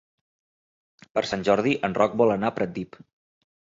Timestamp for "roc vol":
1.99-2.35